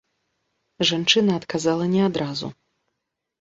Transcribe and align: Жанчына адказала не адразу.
Жанчына 0.89 1.31
адказала 1.41 1.83
не 1.93 2.01
адразу. 2.09 2.51